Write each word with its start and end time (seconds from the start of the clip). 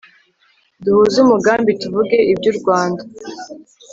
duhuze 0.83 1.17
umugambi 1.23 1.71
tuvuge 1.81 2.17
iby'u 2.33 2.53
rwanda 2.59 3.01